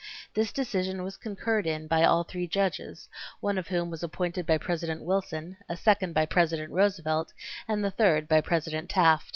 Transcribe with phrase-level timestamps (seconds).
[0.33, 3.07] This decision was concurred in by all three judges,
[3.39, 7.33] one of whom was appointed by President Wilson, a second by President Roosevelt
[7.67, 9.29] and the third by President Taft.